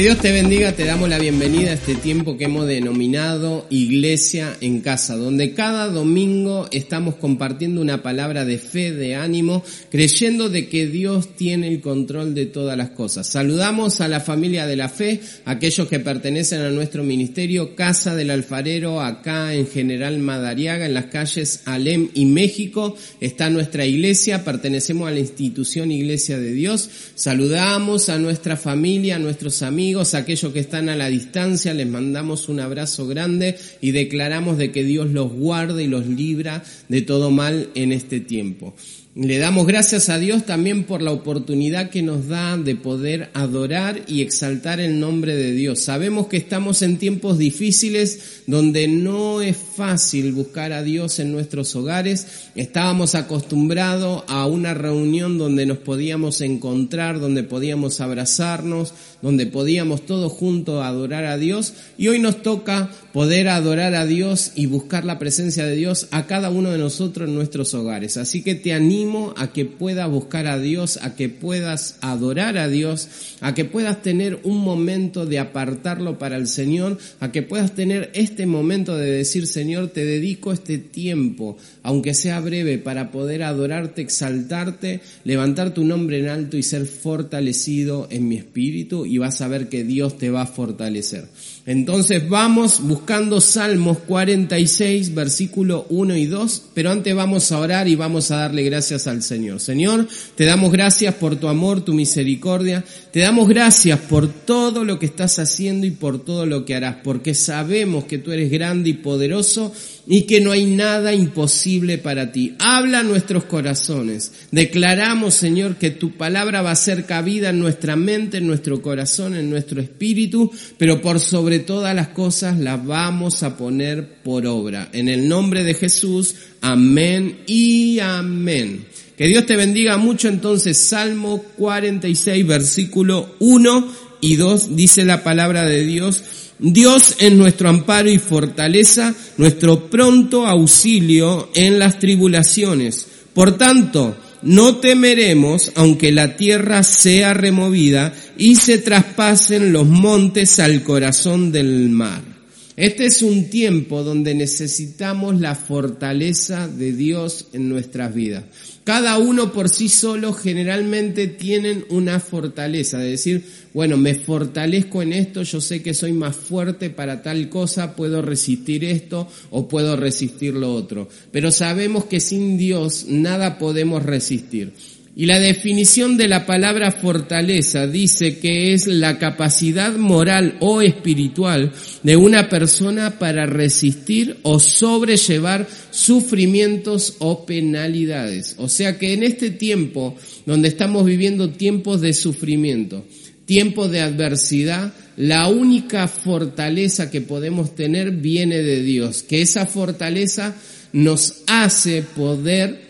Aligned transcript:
Que 0.00 0.06
Dios 0.06 0.18
te 0.22 0.32
bendiga, 0.32 0.72
te 0.72 0.86
damos 0.86 1.10
la 1.10 1.18
bienvenida 1.18 1.72
a 1.72 1.74
este 1.74 1.94
tiempo 1.94 2.38
que 2.38 2.44
hemos 2.44 2.66
denominado 2.66 3.66
Iglesia 3.68 4.56
en 4.62 4.80
Casa, 4.80 5.14
donde 5.14 5.52
cada 5.52 5.88
domingo 5.88 6.68
estamos 6.70 7.16
compartiendo 7.16 7.82
una 7.82 8.02
palabra 8.02 8.46
de 8.46 8.56
fe, 8.56 8.92
de 8.92 9.14
ánimo, 9.14 9.62
creyendo 9.90 10.48
de 10.48 10.70
que 10.70 10.86
Dios 10.86 11.36
tiene 11.36 11.68
el 11.68 11.82
control 11.82 12.34
de 12.34 12.46
todas 12.46 12.78
las 12.78 12.88
cosas. 12.92 13.26
Saludamos 13.26 14.00
a 14.00 14.08
la 14.08 14.20
familia 14.20 14.66
de 14.66 14.76
la 14.76 14.88
fe, 14.88 15.20
aquellos 15.44 15.86
que 15.86 16.00
pertenecen 16.00 16.62
a 16.62 16.70
nuestro 16.70 17.04
ministerio 17.04 17.76
Casa 17.76 18.16
del 18.16 18.30
Alfarero, 18.30 19.02
acá 19.02 19.52
en 19.52 19.66
General 19.66 20.18
Madariaga, 20.18 20.86
en 20.86 20.94
las 20.94 21.06
calles 21.06 21.60
Alem 21.66 22.08
y 22.14 22.24
México, 22.24 22.96
está 23.20 23.50
nuestra 23.50 23.84
iglesia, 23.84 24.44
pertenecemos 24.44 25.08
a 25.08 25.12
la 25.12 25.20
institución 25.20 25.92
Iglesia 25.92 26.38
de 26.38 26.54
Dios. 26.54 26.88
Saludamos 27.14 28.08
a 28.08 28.18
nuestra 28.18 28.56
familia, 28.56 29.16
a 29.16 29.18
nuestros 29.18 29.60
amigos, 29.60 29.89
amigos, 29.90 30.14
aquellos 30.14 30.52
que 30.52 30.60
están 30.60 30.88
a 30.88 30.94
la 30.94 31.08
distancia, 31.08 31.74
les 31.74 31.88
mandamos 31.88 32.48
un 32.48 32.60
abrazo 32.60 33.08
grande 33.08 33.56
y 33.80 33.90
declaramos 33.90 34.56
de 34.56 34.70
que 34.70 34.84
Dios 34.84 35.10
los 35.10 35.32
guarde 35.32 35.82
y 35.82 35.88
los 35.88 36.06
libra 36.06 36.62
de 36.88 37.02
todo 37.02 37.32
mal 37.32 37.70
en 37.74 37.90
este 37.90 38.20
tiempo. 38.20 38.72
Le 39.16 39.38
damos 39.38 39.66
gracias 39.66 40.08
a 40.08 40.18
Dios 40.18 40.46
también 40.46 40.84
por 40.84 41.02
la 41.02 41.10
oportunidad 41.10 41.90
que 41.90 42.00
nos 42.00 42.28
da 42.28 42.56
de 42.56 42.76
poder 42.76 43.28
adorar 43.34 44.02
y 44.06 44.22
exaltar 44.22 44.78
el 44.78 45.00
nombre 45.00 45.34
de 45.34 45.50
Dios. 45.50 45.80
Sabemos 45.80 46.28
que 46.28 46.36
estamos 46.36 46.80
en 46.82 46.96
tiempos 46.96 47.36
difíciles 47.36 48.42
donde 48.46 48.86
no 48.86 49.40
es 49.40 49.56
fácil 49.56 50.30
buscar 50.30 50.72
a 50.72 50.84
Dios 50.84 51.18
en 51.18 51.32
nuestros 51.32 51.74
hogares. 51.74 52.50
Estábamos 52.54 53.16
acostumbrados 53.16 54.22
a 54.28 54.46
una 54.46 54.74
reunión 54.74 55.38
donde 55.38 55.66
nos 55.66 55.78
podíamos 55.78 56.40
encontrar, 56.40 57.18
donde 57.18 57.42
podíamos 57.42 58.00
abrazarnos, 58.00 58.94
donde 59.22 59.46
podíamos 59.46 60.06
todos 60.06 60.30
juntos 60.30 60.84
adorar 60.84 61.24
a 61.24 61.36
Dios 61.36 61.74
y 61.98 62.06
hoy 62.06 62.20
nos 62.20 62.42
toca 62.42 62.88
poder 63.12 63.48
adorar 63.48 63.94
a 63.94 64.06
Dios 64.06 64.52
y 64.54 64.66
buscar 64.66 65.04
la 65.04 65.18
presencia 65.18 65.66
de 65.66 65.76
Dios 65.76 66.08
a 66.10 66.26
cada 66.26 66.50
uno 66.50 66.70
de 66.70 66.78
nosotros 66.78 67.28
en 67.28 67.34
nuestros 67.34 67.74
hogares. 67.74 68.16
Así 68.16 68.42
que 68.42 68.54
te 68.54 68.72
animo 68.72 69.34
a 69.36 69.52
que 69.52 69.64
puedas 69.64 70.08
buscar 70.08 70.46
a 70.46 70.58
Dios, 70.58 70.98
a 71.02 71.14
que 71.14 71.28
puedas 71.28 71.96
adorar 72.00 72.56
a 72.58 72.68
Dios, 72.68 73.08
a 73.40 73.54
que 73.54 73.64
puedas 73.64 74.02
tener 74.02 74.40
un 74.44 74.58
momento 74.58 75.26
de 75.26 75.38
apartarlo 75.38 76.18
para 76.18 76.36
el 76.36 76.46
Señor, 76.46 76.98
a 77.20 77.32
que 77.32 77.42
puedas 77.42 77.74
tener 77.74 78.10
este 78.14 78.46
momento 78.46 78.96
de 78.96 79.10
decir, 79.10 79.46
Señor, 79.46 79.88
te 79.88 80.04
dedico 80.04 80.52
este 80.52 80.78
tiempo, 80.78 81.56
aunque 81.82 82.14
sea 82.14 82.40
breve, 82.40 82.78
para 82.78 83.10
poder 83.10 83.42
adorarte, 83.42 84.02
exaltarte, 84.02 85.00
levantar 85.24 85.74
tu 85.74 85.84
nombre 85.84 86.18
en 86.18 86.28
alto 86.28 86.56
y 86.56 86.62
ser 86.62 86.86
fortalecido 86.86 88.08
en 88.10 88.28
mi 88.28 88.36
espíritu 88.36 89.06
y 89.06 89.18
vas 89.18 89.40
a 89.40 89.48
ver 89.48 89.68
que 89.68 89.84
Dios 89.84 90.18
te 90.18 90.30
va 90.30 90.42
a 90.42 90.46
fortalecer. 90.46 91.26
Entonces 91.66 92.28
vamos 92.28 92.80
buscando 93.00 93.40
Salmos 93.40 94.00
46, 94.00 95.14
versículo 95.14 95.86
1 95.88 96.16
y 96.16 96.26
2, 96.26 96.64
pero 96.74 96.90
antes 96.90 97.14
vamos 97.14 97.50
a 97.50 97.58
orar 97.58 97.88
y 97.88 97.94
vamos 97.94 98.30
a 98.30 98.36
darle 98.36 98.62
gracias 98.62 99.06
al 99.06 99.22
Señor. 99.22 99.58
Señor, 99.58 100.06
te 100.34 100.44
damos 100.44 100.70
gracias 100.70 101.14
por 101.14 101.36
tu 101.36 101.48
amor, 101.48 101.82
tu 101.82 101.94
misericordia, 101.94 102.84
te 103.10 103.20
damos 103.20 103.48
gracias 103.48 103.98
por 104.00 104.28
todo 104.28 104.84
lo 104.84 104.98
que 104.98 105.06
estás 105.06 105.38
haciendo 105.38 105.86
y 105.86 105.92
por 105.92 106.22
todo 106.22 106.44
lo 106.44 106.66
que 106.66 106.74
harás, 106.74 106.96
porque 107.02 107.32
sabemos 107.32 108.04
que 108.04 108.18
tú 108.18 108.32
eres 108.32 108.50
grande 108.50 108.90
y 108.90 108.94
poderoso 108.94 109.72
y 110.06 110.22
que 110.22 110.40
no 110.40 110.50
hay 110.50 110.66
nada 110.66 111.14
imposible 111.14 111.96
para 111.96 112.32
ti. 112.32 112.56
Habla 112.58 113.04
nuestros 113.04 113.44
corazones. 113.44 114.32
Declaramos, 114.50 115.34
Señor, 115.34 115.76
que 115.76 115.90
tu 115.90 116.16
palabra 116.16 116.62
va 116.62 116.72
a 116.72 116.76
ser 116.76 117.06
cabida 117.06 117.50
en 117.50 117.60
nuestra 117.60 117.94
mente, 117.96 118.38
en 118.38 118.46
nuestro 118.48 118.82
corazón, 118.82 119.36
en 119.36 119.48
nuestro 119.48 119.80
espíritu, 119.80 120.50
pero 120.78 121.00
por 121.00 121.20
sobre 121.20 121.60
todas 121.60 121.94
las 121.94 122.08
cosas 122.08 122.58
la 122.58 122.76
vamos 122.90 123.44
a 123.44 123.56
poner 123.56 124.20
por 124.24 124.44
obra. 124.48 124.88
En 124.92 125.08
el 125.08 125.28
nombre 125.28 125.62
de 125.62 125.74
Jesús, 125.74 126.34
amén 126.60 127.38
y 127.46 128.00
amén. 128.00 128.84
Que 129.16 129.28
Dios 129.28 129.46
te 129.46 129.54
bendiga 129.54 129.96
mucho 129.96 130.26
entonces. 130.26 130.76
Salmo 130.76 131.40
46, 131.56 132.44
versículo 132.44 133.36
1 133.38 133.88
y 134.22 134.34
2 134.34 134.74
dice 134.74 135.04
la 135.04 135.22
palabra 135.22 135.66
de 135.66 135.84
Dios. 135.84 136.24
Dios 136.58 137.14
es 137.20 137.32
nuestro 137.32 137.68
amparo 137.68 138.10
y 138.10 138.18
fortaleza, 138.18 139.14
nuestro 139.36 139.88
pronto 139.88 140.44
auxilio 140.44 141.48
en 141.54 141.78
las 141.78 142.00
tribulaciones. 142.00 143.06
Por 143.32 143.56
tanto, 143.56 144.16
no 144.42 144.78
temeremos 144.78 145.70
aunque 145.76 146.10
la 146.10 146.36
tierra 146.36 146.82
sea 146.82 147.34
removida 147.34 148.12
y 148.36 148.56
se 148.56 148.78
traspasen 148.78 149.72
los 149.72 149.86
montes 149.86 150.58
al 150.58 150.82
corazón 150.82 151.52
del 151.52 151.88
mar. 151.88 152.39
Este 152.80 153.04
es 153.04 153.20
un 153.20 153.50
tiempo 153.50 154.02
donde 154.02 154.34
necesitamos 154.34 155.38
la 155.38 155.54
fortaleza 155.54 156.66
de 156.66 156.94
Dios 156.94 157.48
en 157.52 157.68
nuestras 157.68 158.14
vidas. 158.14 158.44
Cada 158.84 159.18
uno 159.18 159.52
por 159.52 159.68
sí 159.68 159.90
solo 159.90 160.32
generalmente 160.32 161.26
tienen 161.26 161.84
una 161.90 162.20
fortaleza, 162.20 162.96
de 162.96 163.10
decir, 163.10 163.44
bueno, 163.74 163.98
me 163.98 164.14
fortalezco 164.14 165.02
en 165.02 165.12
esto, 165.12 165.42
yo 165.42 165.60
sé 165.60 165.82
que 165.82 165.92
soy 165.92 166.14
más 166.14 166.34
fuerte 166.34 166.88
para 166.88 167.22
tal 167.22 167.50
cosa, 167.50 167.94
puedo 167.94 168.22
resistir 168.22 168.82
esto 168.86 169.28
o 169.50 169.68
puedo 169.68 169.94
resistir 169.96 170.54
lo 170.54 170.72
otro. 170.72 171.06
Pero 171.32 171.50
sabemos 171.50 172.06
que 172.06 172.18
sin 172.18 172.56
Dios 172.56 173.04
nada 173.06 173.58
podemos 173.58 174.02
resistir. 174.02 174.72
Y 175.16 175.26
la 175.26 175.40
definición 175.40 176.16
de 176.16 176.28
la 176.28 176.46
palabra 176.46 176.92
fortaleza 176.92 177.88
dice 177.88 178.38
que 178.38 178.72
es 178.72 178.86
la 178.86 179.18
capacidad 179.18 179.96
moral 179.96 180.56
o 180.60 180.82
espiritual 180.82 181.72
de 182.04 182.16
una 182.16 182.48
persona 182.48 183.18
para 183.18 183.44
resistir 183.44 184.38
o 184.42 184.60
sobrellevar 184.60 185.66
sufrimientos 185.90 187.16
o 187.18 187.44
penalidades. 187.44 188.54
O 188.58 188.68
sea 188.68 188.98
que 188.98 189.12
en 189.12 189.24
este 189.24 189.50
tiempo 189.50 190.16
donde 190.46 190.68
estamos 190.68 191.04
viviendo 191.04 191.50
tiempos 191.50 192.00
de 192.00 192.14
sufrimiento, 192.14 193.04
tiempos 193.46 193.90
de 193.90 194.00
adversidad, 194.00 194.94
la 195.16 195.48
única 195.48 196.06
fortaleza 196.06 197.10
que 197.10 197.20
podemos 197.20 197.74
tener 197.74 198.12
viene 198.12 198.58
de 198.62 198.82
Dios, 198.82 199.24
que 199.24 199.42
esa 199.42 199.66
fortaleza 199.66 200.54
nos 200.92 201.42
hace 201.48 202.02
poder 202.02 202.89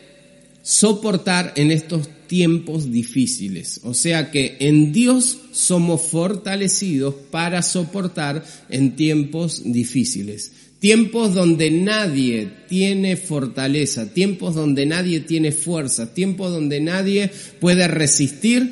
soportar 0.71 1.53
en 1.57 1.73
estos 1.73 2.09
tiempos 2.29 2.93
difíciles. 2.93 3.81
O 3.83 3.93
sea 3.93 4.31
que 4.31 4.57
en 4.61 4.93
Dios 4.93 5.39
somos 5.51 6.03
fortalecidos 6.03 7.13
para 7.33 7.61
soportar 7.61 8.45
en 8.69 8.95
tiempos 8.95 9.63
difíciles. 9.65 10.53
Tiempos 10.79 11.35
donde 11.35 11.73
nadie 11.73 12.49
tiene 12.69 13.17
fortaleza, 13.17 14.15
tiempos 14.15 14.55
donde 14.55 14.87
nadie 14.87 15.19
tiene 15.19 15.51
fuerza, 15.51 16.15
tiempos 16.15 16.53
donde 16.53 16.81
nadie 16.81 17.33
puede 17.59 17.89
resistir, 17.89 18.71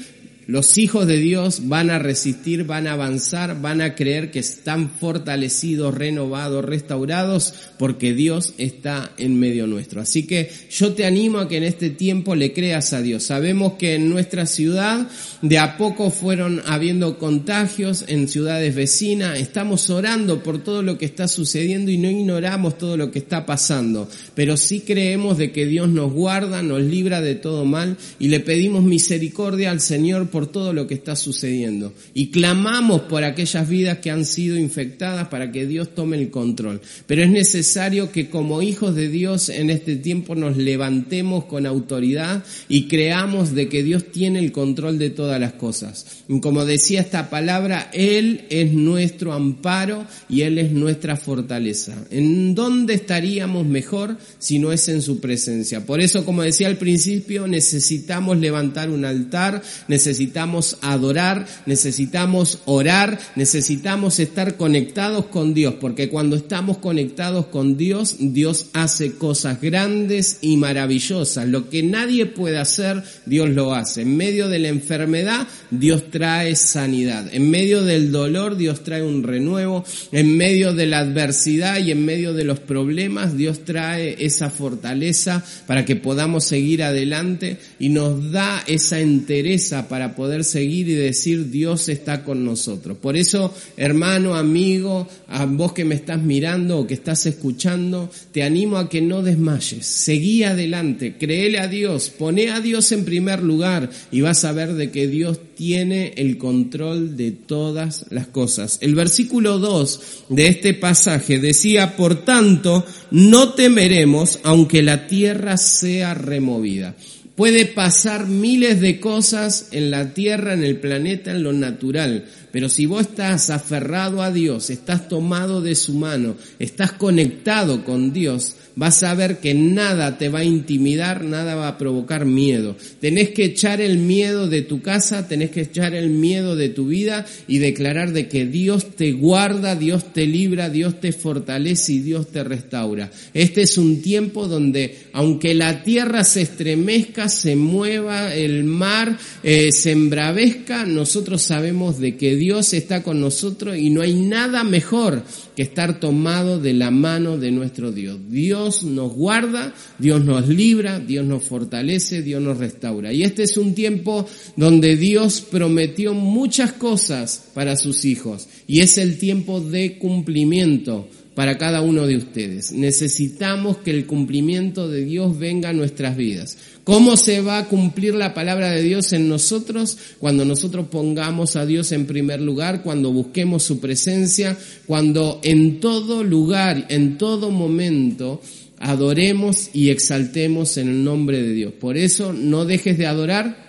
los 0.48 0.78
hijos 0.78 1.06
de 1.06 1.18
Dios 1.18 1.68
van 1.68 1.90
a 1.90 1.98
resistir, 1.98 2.64
van 2.64 2.86
a 2.86 2.92
avanzar, 2.92 3.60
van 3.60 3.82
a 3.82 3.94
creer 3.94 4.30
que 4.30 4.38
están 4.38 4.88
fortalecidos, 4.88 5.94
renovados, 5.94 6.64
restaurados, 6.64 7.52
porque 7.78 8.14
Dios 8.14 8.54
está 8.56 9.12
en 9.18 9.38
medio 9.38 9.66
nuestro. 9.66 10.00
Así 10.00 10.26
que 10.26 10.50
yo 10.70 10.94
te 10.94 11.04
animo 11.04 11.36
a 11.36 11.48
que 11.48 11.58
en 11.58 11.64
este 11.64 11.90
tiempo 11.90 12.34
le 12.34 12.54
creas 12.54 12.94
a 12.94 13.02
Dios. 13.02 13.24
Sabemos 13.24 13.74
que 13.74 13.96
en 13.96 14.08
nuestra 14.08 14.46
ciudad 14.46 15.06
de 15.42 15.58
a 15.58 15.76
poco 15.76 16.08
fueron 16.08 16.62
habiendo 16.64 17.18
contagios 17.18 18.06
en 18.08 18.26
ciudades 18.26 18.74
vecinas. 18.74 19.38
Estamos 19.38 19.90
orando 19.90 20.42
por 20.42 20.64
todo 20.64 20.80
lo 20.80 20.96
que 20.96 21.04
está 21.04 21.28
sucediendo 21.28 21.90
y 21.90 21.98
no 21.98 22.10
ignoramos 22.10 22.78
todo 22.78 22.96
lo 22.96 23.10
que 23.10 23.18
está 23.18 23.44
pasando. 23.44 24.08
Pero 24.34 24.56
sí 24.56 24.80
creemos 24.80 25.36
de 25.36 25.52
que 25.52 25.66
Dios 25.66 25.90
nos 25.90 26.10
guarda, 26.10 26.62
nos 26.62 26.80
libra 26.80 27.20
de 27.20 27.34
todo 27.34 27.66
mal 27.66 27.98
y 28.18 28.28
le 28.28 28.40
pedimos 28.40 28.82
misericordia 28.82 29.70
al 29.70 29.82
Señor 29.82 30.30
todo 30.46 30.72
lo 30.72 30.86
que 30.86 30.94
está 30.94 31.16
sucediendo. 31.16 31.92
Y 32.14 32.28
clamamos 32.28 33.02
por 33.02 33.24
aquellas 33.24 33.68
vidas 33.68 33.98
que 33.98 34.10
han 34.10 34.24
sido 34.24 34.56
infectadas 34.56 35.28
para 35.28 35.52
que 35.52 35.66
Dios 35.66 35.94
tome 35.94 36.16
el 36.16 36.30
control. 36.30 36.80
Pero 37.06 37.22
es 37.22 37.30
necesario 37.30 38.12
que 38.12 38.30
como 38.30 38.62
hijos 38.62 38.94
de 38.94 39.08
Dios 39.08 39.48
en 39.48 39.70
este 39.70 39.96
tiempo 39.96 40.34
nos 40.34 40.56
levantemos 40.56 41.44
con 41.44 41.66
autoridad 41.66 42.44
y 42.68 42.88
creamos 42.88 43.54
de 43.54 43.68
que 43.68 43.82
Dios 43.82 44.12
tiene 44.12 44.38
el 44.38 44.52
control 44.52 44.98
de 44.98 45.10
todas 45.10 45.40
las 45.40 45.54
cosas. 45.54 46.06
Como 46.40 46.64
decía 46.64 47.00
esta 47.00 47.30
palabra, 47.30 47.90
Él 47.92 48.44
es 48.50 48.72
nuestro 48.72 49.32
amparo 49.32 50.06
y 50.28 50.42
Él 50.42 50.58
es 50.58 50.72
nuestra 50.72 51.16
fortaleza. 51.16 52.06
¿En 52.10 52.54
dónde 52.54 52.94
estaríamos 52.94 53.66
mejor 53.66 54.16
si 54.38 54.58
no 54.58 54.72
es 54.72 54.88
en 54.88 55.02
su 55.02 55.20
presencia? 55.20 55.84
Por 55.86 56.00
eso, 56.00 56.24
como 56.24 56.42
decía 56.42 56.68
al 56.68 56.78
principio, 56.78 57.46
necesitamos 57.46 58.38
levantar 58.38 58.90
un 58.90 59.04
altar, 59.04 59.62
necesitamos 59.88 60.27
necesitamos 60.28 60.76
adorar, 60.82 61.46
necesitamos 61.64 62.58
orar, 62.66 63.18
necesitamos 63.34 64.18
estar 64.18 64.58
conectados 64.58 65.26
con 65.26 65.54
Dios, 65.54 65.76
porque 65.80 66.10
cuando 66.10 66.36
estamos 66.36 66.76
conectados 66.78 67.46
con 67.46 67.78
Dios, 67.78 68.16
Dios 68.18 68.66
hace 68.74 69.12
cosas 69.12 69.58
grandes 69.62 70.38
y 70.42 70.58
maravillosas. 70.58 71.48
Lo 71.48 71.70
que 71.70 71.82
nadie 71.82 72.26
puede 72.26 72.58
hacer, 72.58 73.02
Dios 73.24 73.48
lo 73.48 73.74
hace. 73.74 74.02
En 74.02 74.18
medio 74.18 74.48
de 74.48 74.58
la 74.58 74.68
enfermedad, 74.68 75.48
Dios 75.70 76.10
trae 76.10 76.54
sanidad. 76.56 77.32
En 77.32 77.48
medio 77.48 77.82
del 77.82 78.12
dolor, 78.12 78.58
Dios 78.58 78.84
trae 78.84 79.02
un 79.02 79.22
renuevo. 79.22 79.82
En 80.12 80.36
medio 80.36 80.74
de 80.74 80.86
la 80.86 80.98
adversidad 80.98 81.78
y 81.78 81.90
en 81.90 82.04
medio 82.04 82.34
de 82.34 82.44
los 82.44 82.60
problemas, 82.60 83.34
Dios 83.34 83.64
trae 83.64 84.22
esa 84.22 84.50
fortaleza 84.50 85.42
para 85.66 85.86
que 85.86 85.96
podamos 85.96 86.44
seguir 86.44 86.82
adelante 86.82 87.56
y 87.78 87.88
nos 87.88 88.30
da 88.30 88.62
esa 88.66 89.00
entereza 89.00 89.88
para 89.88 90.17
poder 90.18 90.42
seguir 90.42 90.88
y 90.88 90.94
decir 90.94 91.48
Dios 91.48 91.88
está 91.88 92.24
con 92.24 92.44
nosotros. 92.44 92.98
Por 92.98 93.16
eso, 93.16 93.54
hermano, 93.76 94.34
amigo, 94.34 95.06
a 95.28 95.46
vos 95.46 95.72
que 95.72 95.84
me 95.84 95.94
estás 95.94 96.20
mirando 96.20 96.80
o 96.80 96.86
que 96.88 96.94
estás 96.94 97.24
escuchando, 97.26 98.10
te 98.32 98.42
animo 98.42 98.78
a 98.78 98.88
que 98.88 99.00
no 99.00 99.22
desmayes. 99.22 99.86
Seguí 99.86 100.42
adelante, 100.42 101.14
créele 101.16 101.60
a 101.60 101.68
Dios, 101.68 102.10
pone 102.10 102.50
a 102.50 102.60
Dios 102.60 102.90
en 102.90 103.04
primer 103.04 103.44
lugar 103.44 103.90
y 104.10 104.20
vas 104.20 104.44
a 104.44 104.50
ver 104.50 104.74
de 104.74 104.90
que 104.90 105.06
Dios 105.06 105.38
tiene 105.54 106.14
el 106.16 106.36
control 106.36 107.16
de 107.16 107.30
todas 107.30 108.06
las 108.10 108.26
cosas. 108.26 108.78
El 108.80 108.96
versículo 108.96 109.60
2 109.60 110.24
de 110.30 110.48
este 110.48 110.74
pasaje 110.74 111.38
decía, 111.38 111.96
por 111.96 112.24
tanto, 112.24 112.84
no 113.12 113.54
temeremos 113.54 114.40
aunque 114.42 114.82
la 114.82 115.06
tierra 115.06 115.56
sea 115.56 116.14
removida. 116.14 116.96
Puede 117.38 117.66
pasar 117.66 118.26
miles 118.26 118.80
de 118.80 118.98
cosas 118.98 119.68
en 119.70 119.92
la 119.92 120.12
tierra, 120.12 120.54
en 120.54 120.64
el 120.64 120.80
planeta, 120.80 121.30
en 121.30 121.44
lo 121.44 121.52
natural, 121.52 122.24
pero 122.50 122.68
si 122.68 122.84
vos 122.84 123.02
estás 123.02 123.48
aferrado 123.50 124.22
a 124.24 124.32
Dios, 124.32 124.70
estás 124.70 125.06
tomado 125.06 125.60
de 125.60 125.76
su 125.76 125.94
mano, 125.94 126.34
estás 126.58 126.90
conectado 126.94 127.84
con 127.84 128.12
Dios, 128.12 128.56
vas 128.78 129.02
a 129.02 129.12
ver 129.14 129.38
que 129.38 129.54
nada 129.54 130.18
te 130.18 130.28
va 130.28 130.38
a 130.38 130.44
intimidar, 130.44 131.24
nada 131.24 131.56
va 131.56 131.66
a 131.66 131.78
provocar 131.78 132.24
miedo. 132.26 132.76
Tenés 133.00 133.30
que 133.30 133.46
echar 133.46 133.80
el 133.80 133.98
miedo 133.98 134.46
de 134.46 134.62
tu 134.62 134.82
casa, 134.82 135.26
tenés 135.26 135.50
que 135.50 135.62
echar 135.62 135.94
el 135.94 136.10
miedo 136.10 136.54
de 136.54 136.68
tu 136.68 136.86
vida 136.86 137.26
y 137.48 137.58
declarar 137.58 138.12
de 138.12 138.28
que 138.28 138.46
Dios 138.46 138.94
te 138.94 139.10
guarda, 139.10 139.74
Dios 139.74 140.12
te 140.12 140.28
libra, 140.28 140.70
Dios 140.70 141.00
te 141.00 141.10
fortalece 141.10 141.94
y 141.94 141.98
Dios 141.98 142.28
te 142.28 142.44
restaura. 142.44 143.10
Este 143.34 143.62
es 143.62 143.78
un 143.78 144.00
tiempo 144.00 144.46
donde, 144.46 144.96
aunque 145.12 145.54
la 145.54 145.82
tierra 145.82 146.22
se 146.22 146.42
estremezca, 146.42 147.28
se 147.28 147.56
mueva, 147.56 148.32
el 148.32 148.62
mar 148.62 149.18
eh, 149.42 149.72
se 149.72 149.90
embravezca, 149.90 150.86
nosotros 150.86 151.42
sabemos 151.42 151.98
de 151.98 152.16
que 152.16 152.36
Dios 152.36 152.72
está 152.74 153.02
con 153.02 153.20
nosotros 153.20 153.76
y 153.76 153.90
no 153.90 154.02
hay 154.02 154.14
nada 154.14 154.62
mejor 154.62 155.24
que 155.58 155.62
estar 155.62 155.98
tomado 155.98 156.60
de 156.60 156.72
la 156.72 156.92
mano 156.92 157.36
de 157.36 157.50
nuestro 157.50 157.90
Dios. 157.90 158.16
Dios 158.30 158.84
nos 158.84 159.12
guarda, 159.12 159.74
Dios 159.98 160.24
nos 160.24 160.46
libra, 160.46 161.00
Dios 161.00 161.26
nos 161.26 161.42
fortalece, 161.42 162.22
Dios 162.22 162.40
nos 162.40 162.58
restaura. 162.58 163.12
Y 163.12 163.24
este 163.24 163.42
es 163.42 163.56
un 163.56 163.74
tiempo 163.74 164.24
donde 164.54 164.94
Dios 164.94 165.40
prometió 165.40 166.14
muchas 166.14 166.74
cosas 166.74 167.48
para 167.54 167.74
sus 167.74 168.04
hijos 168.04 168.46
y 168.68 168.82
es 168.82 168.98
el 168.98 169.18
tiempo 169.18 169.60
de 169.60 169.98
cumplimiento 169.98 171.08
para 171.38 171.56
cada 171.56 171.82
uno 171.82 172.04
de 172.04 172.16
ustedes. 172.16 172.72
Necesitamos 172.72 173.76
que 173.76 173.92
el 173.92 174.06
cumplimiento 174.06 174.88
de 174.88 175.04
Dios 175.04 175.38
venga 175.38 175.68
a 175.68 175.72
nuestras 175.72 176.16
vidas. 176.16 176.58
¿Cómo 176.82 177.16
se 177.16 177.42
va 177.42 177.58
a 177.58 177.66
cumplir 177.66 178.16
la 178.16 178.34
palabra 178.34 178.72
de 178.72 178.82
Dios 178.82 179.12
en 179.12 179.28
nosotros? 179.28 179.98
Cuando 180.18 180.44
nosotros 180.44 180.88
pongamos 180.88 181.54
a 181.54 181.64
Dios 181.64 181.92
en 181.92 182.06
primer 182.06 182.40
lugar, 182.40 182.82
cuando 182.82 183.12
busquemos 183.12 183.62
su 183.62 183.78
presencia, 183.78 184.58
cuando 184.88 185.38
en 185.44 185.78
todo 185.78 186.24
lugar, 186.24 186.86
en 186.88 187.18
todo 187.18 187.52
momento, 187.52 188.42
adoremos 188.80 189.70
y 189.72 189.90
exaltemos 189.90 190.76
en 190.76 190.88
el 190.88 191.04
nombre 191.04 191.40
de 191.40 191.52
Dios. 191.52 191.72
Por 191.72 191.96
eso 191.96 192.32
no 192.32 192.64
dejes 192.64 192.98
de 192.98 193.06
adorar, 193.06 193.67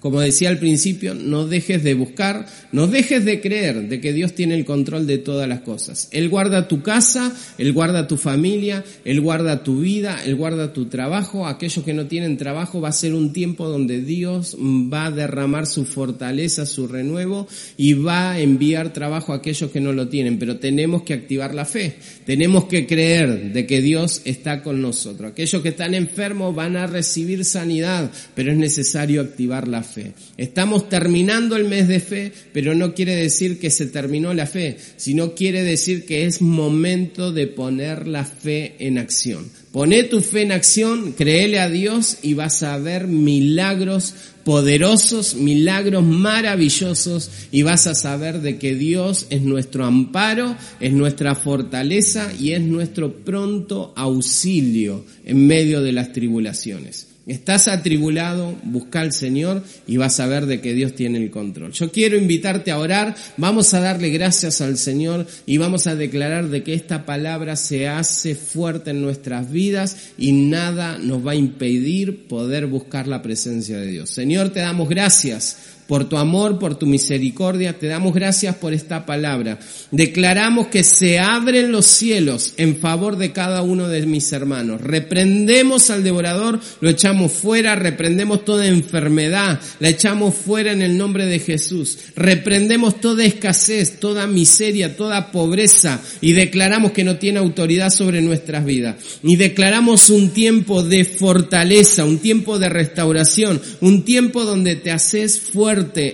como 0.00 0.20
decía 0.20 0.48
al 0.48 0.58
principio, 0.58 1.14
no 1.14 1.46
dejes 1.46 1.84
de 1.84 1.94
buscar, 1.94 2.46
no 2.72 2.86
dejes 2.86 3.24
de 3.24 3.40
creer 3.40 3.88
de 3.88 4.00
que 4.00 4.12
Dios 4.12 4.34
tiene 4.34 4.54
el 4.54 4.64
control 4.64 5.06
de 5.06 5.18
todas 5.18 5.48
las 5.48 5.60
cosas. 5.60 6.08
Él 6.12 6.28
guarda 6.28 6.66
tu 6.66 6.82
casa, 6.82 7.32
Él 7.58 7.72
guarda 7.72 8.06
tu 8.08 8.16
familia, 8.16 8.84
Él 9.04 9.20
guarda 9.20 9.62
tu 9.62 9.80
vida, 9.80 10.18
Él 10.24 10.34
guarda 10.34 10.72
tu 10.72 10.86
trabajo. 10.86 11.46
Aquellos 11.46 11.84
que 11.84 11.94
no 11.94 12.06
tienen 12.06 12.36
trabajo 12.36 12.80
va 12.80 12.88
a 12.88 12.92
ser 12.92 13.14
un 13.14 13.32
tiempo 13.32 13.68
donde 13.68 14.00
Dios 14.00 14.56
va 14.58 15.06
a 15.06 15.10
derramar 15.10 15.66
su 15.66 15.84
fortaleza, 15.84 16.66
su 16.66 16.88
renuevo 16.88 17.46
y 17.76 17.92
va 17.92 18.32
a 18.32 18.40
enviar 18.40 18.92
trabajo 18.92 19.32
a 19.32 19.36
aquellos 19.36 19.70
que 19.70 19.80
no 19.80 19.92
lo 19.92 20.08
tienen. 20.08 20.38
Pero 20.38 20.56
tenemos 20.56 21.02
que 21.02 21.14
activar 21.14 21.54
la 21.54 21.64
fe, 21.64 21.96
tenemos 22.24 22.64
que 22.64 22.86
creer 22.86 23.52
de 23.52 23.66
que 23.66 23.80
Dios 23.80 24.22
está 24.24 24.62
con 24.62 24.80
nosotros. 24.80 25.32
Aquellos 25.32 25.62
que 25.62 25.70
están 25.70 25.94
enfermos 25.94 26.54
van 26.54 26.76
a 26.76 26.86
recibir 26.86 27.44
sanidad, 27.44 28.10
pero 28.34 28.50
es 28.50 28.58
necesario 28.58 29.20
activar 29.20 29.68
la 29.68 29.81
fe. 29.82 30.12
Estamos 30.36 30.88
terminando 30.88 31.56
el 31.56 31.66
mes 31.66 31.88
de 31.88 32.00
fe, 32.00 32.32
pero 32.52 32.74
no 32.74 32.94
quiere 32.94 33.16
decir 33.16 33.58
que 33.58 33.70
se 33.70 33.86
terminó 33.86 34.34
la 34.34 34.46
fe, 34.46 34.76
sino 34.96 35.34
quiere 35.34 35.62
decir 35.62 36.04
que 36.04 36.26
es 36.26 36.42
momento 36.42 37.32
de 37.32 37.46
poner 37.46 38.06
la 38.06 38.24
fe 38.24 38.76
en 38.78 38.98
acción. 38.98 39.50
Poné 39.72 40.02
tu 40.04 40.20
fe 40.20 40.42
en 40.42 40.52
acción, 40.52 41.12
créele 41.12 41.58
a 41.58 41.68
Dios 41.68 42.18
y 42.22 42.34
vas 42.34 42.62
a 42.62 42.76
ver 42.76 43.06
milagros 43.06 44.14
poderosos, 44.44 45.34
milagros 45.34 46.04
maravillosos 46.04 47.30
y 47.50 47.62
vas 47.62 47.86
a 47.86 47.94
saber 47.94 48.40
de 48.40 48.58
que 48.58 48.74
Dios 48.74 49.26
es 49.30 49.42
nuestro 49.42 49.84
amparo, 49.84 50.56
es 50.80 50.92
nuestra 50.92 51.34
fortaleza 51.34 52.32
y 52.38 52.52
es 52.52 52.60
nuestro 52.60 53.14
pronto 53.24 53.92
auxilio 53.96 55.04
en 55.24 55.46
medio 55.46 55.80
de 55.80 55.92
las 55.92 56.12
tribulaciones. 56.12 57.11
Estás 57.26 57.68
atribulado, 57.68 58.56
busca 58.64 59.00
al 59.00 59.12
Señor 59.12 59.62
y 59.86 59.96
vas 59.96 60.18
a 60.18 60.26
ver 60.26 60.46
de 60.46 60.60
que 60.60 60.74
Dios 60.74 60.96
tiene 60.96 61.18
el 61.18 61.30
control. 61.30 61.70
Yo 61.70 61.92
quiero 61.92 62.16
invitarte 62.16 62.72
a 62.72 62.78
orar, 62.78 63.14
vamos 63.36 63.72
a 63.74 63.80
darle 63.80 64.10
gracias 64.10 64.60
al 64.60 64.76
Señor 64.76 65.26
y 65.46 65.58
vamos 65.58 65.86
a 65.86 65.94
declarar 65.94 66.48
de 66.48 66.64
que 66.64 66.74
esta 66.74 67.06
palabra 67.06 67.54
se 67.54 67.86
hace 67.86 68.34
fuerte 68.34 68.90
en 68.90 69.02
nuestras 69.02 69.52
vidas 69.52 70.10
y 70.18 70.32
nada 70.32 70.98
nos 70.98 71.24
va 71.24 71.32
a 71.32 71.36
impedir 71.36 72.26
poder 72.26 72.66
buscar 72.66 73.06
la 73.06 73.22
presencia 73.22 73.78
de 73.78 73.86
Dios. 73.86 74.10
Señor, 74.10 74.50
te 74.50 74.58
damos 74.58 74.88
gracias 74.88 75.58
por 75.86 76.08
tu 76.08 76.16
amor, 76.16 76.58
por 76.58 76.76
tu 76.76 76.86
misericordia. 76.86 77.78
Te 77.78 77.86
damos 77.86 78.14
gracias 78.14 78.56
por 78.56 78.72
esta 78.72 79.06
palabra. 79.06 79.58
Declaramos 79.90 80.68
que 80.68 80.84
se 80.84 81.18
abren 81.18 81.72
los 81.72 81.86
cielos 81.86 82.54
en 82.56 82.76
favor 82.76 83.16
de 83.16 83.32
cada 83.32 83.62
uno 83.62 83.88
de 83.88 84.06
mis 84.06 84.32
hermanos. 84.32 84.80
Reprendemos 84.80 85.90
al 85.90 86.02
devorador, 86.02 86.60
lo 86.80 86.90
echamos 86.90 87.32
fuera, 87.32 87.74
reprendemos 87.76 88.44
toda 88.44 88.66
enfermedad, 88.66 89.60
la 89.80 89.88
echamos 89.88 90.34
fuera 90.34 90.72
en 90.72 90.82
el 90.82 90.96
nombre 90.96 91.26
de 91.26 91.38
Jesús. 91.38 91.98
Reprendemos 92.16 93.00
toda 93.00 93.24
escasez, 93.24 93.98
toda 94.00 94.26
miseria, 94.26 94.96
toda 94.96 95.30
pobreza 95.30 96.00
y 96.20 96.32
declaramos 96.32 96.92
que 96.92 97.04
no 97.04 97.16
tiene 97.16 97.38
autoridad 97.38 97.90
sobre 97.90 98.22
nuestras 98.22 98.64
vidas. 98.64 98.96
Y 99.22 99.36
declaramos 99.36 100.10
un 100.10 100.30
tiempo 100.30 100.82
de 100.82 101.04
fortaleza, 101.04 102.04
un 102.04 102.18
tiempo 102.18 102.58
de 102.58 102.68
restauración, 102.68 103.60
un 103.80 104.04
tiempo 104.04 104.44
donde 104.44 104.76
te 104.76 104.90
haces 104.90 105.40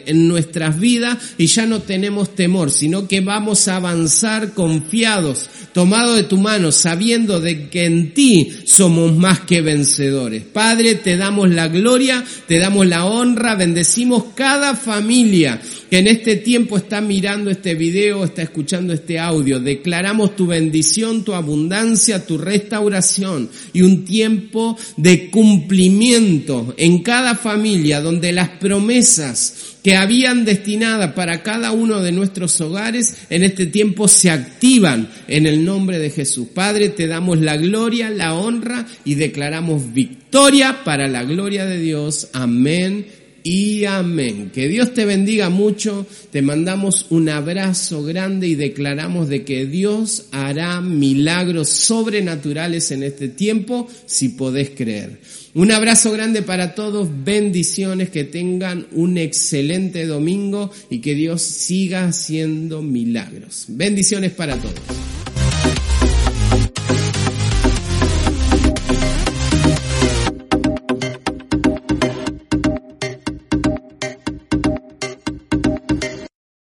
en 0.06 0.28
nuestras 0.28 0.78
vidas 0.78 1.18
y 1.38 1.46
ya 1.46 1.66
no 1.66 1.80
tenemos 1.80 2.34
temor, 2.34 2.70
sino 2.70 3.08
que 3.08 3.20
vamos 3.20 3.68
a 3.68 3.76
avanzar 3.76 4.52
confiados, 4.52 5.48
tomado 5.72 6.14
de 6.14 6.24
tu 6.24 6.36
mano, 6.36 6.72
sabiendo 6.72 7.40
de 7.40 7.68
que 7.68 7.84
en 7.86 8.14
ti 8.14 8.52
somos 8.64 9.16
más 9.16 9.40
que 9.40 9.60
vencedores. 9.60 10.42
Padre, 10.42 10.94
te 10.94 11.16
damos 11.16 11.50
la 11.50 11.68
gloria, 11.68 12.24
te 12.46 12.58
damos 12.58 12.86
la 12.86 13.04
honra, 13.04 13.54
bendecimos 13.54 14.24
cada 14.34 14.74
familia 14.74 15.60
que 15.90 15.98
en 15.98 16.06
este 16.06 16.36
tiempo 16.36 16.76
está 16.76 17.00
mirando 17.00 17.50
este 17.50 17.74
video, 17.74 18.24
está 18.24 18.42
escuchando 18.42 18.92
este 18.92 19.18
audio. 19.18 19.58
Declaramos 19.60 20.36
tu 20.36 20.46
bendición, 20.46 21.24
tu 21.24 21.34
abundancia, 21.34 22.26
tu 22.26 22.38
restauración 22.38 23.48
y 23.72 23.82
un 23.82 24.04
tiempo 24.04 24.76
de 24.96 25.30
cumplimiento 25.30 26.74
en 26.76 27.02
cada 27.02 27.34
familia 27.34 28.00
donde 28.00 28.32
las 28.32 28.50
promesas 28.50 29.76
que 29.82 29.96
habían 29.96 30.44
destinada 30.44 31.14
para 31.14 31.42
cada 31.42 31.72
uno 31.72 32.00
de 32.00 32.12
nuestros 32.12 32.60
hogares 32.60 33.16
en 33.30 33.44
este 33.44 33.66
tiempo 33.66 34.08
se 34.08 34.30
activan 34.30 35.08
en 35.28 35.46
el 35.46 35.64
nombre 35.64 35.98
de 35.98 36.10
Jesús. 36.10 36.48
Padre, 36.52 36.90
te 36.90 37.06
damos 37.06 37.40
la 37.40 37.56
gloria, 37.56 38.10
la 38.10 38.34
honra 38.34 38.86
y 39.04 39.14
declaramos 39.14 39.92
victoria 39.94 40.84
para 40.84 41.08
la 41.08 41.24
gloria 41.24 41.64
de 41.64 41.78
Dios. 41.78 42.28
Amén 42.32 43.17
y 43.48 43.86
amén. 43.86 44.50
Que 44.52 44.68
Dios 44.68 44.92
te 44.92 45.06
bendiga 45.06 45.48
mucho, 45.48 46.06
te 46.30 46.42
mandamos 46.42 47.06
un 47.08 47.30
abrazo 47.30 48.02
grande 48.02 48.46
y 48.46 48.54
declaramos 48.54 49.30
de 49.30 49.42
que 49.42 49.64
Dios 49.64 50.26
hará 50.32 50.82
milagros 50.82 51.70
sobrenaturales 51.70 52.90
en 52.90 53.04
este 53.04 53.28
tiempo 53.28 53.88
si 54.04 54.28
podés 54.28 54.68
creer. 54.76 55.20
Un 55.54 55.72
abrazo 55.72 56.12
grande 56.12 56.42
para 56.42 56.74
todos, 56.74 57.08
bendiciones, 57.24 58.10
que 58.10 58.24
tengan 58.24 58.86
un 58.92 59.16
excelente 59.16 60.04
domingo 60.04 60.70
y 60.90 60.98
que 60.98 61.14
Dios 61.14 61.40
siga 61.40 62.04
haciendo 62.04 62.82
milagros. 62.82 63.64
Bendiciones 63.68 64.32
para 64.32 64.56
todos. 64.56 65.17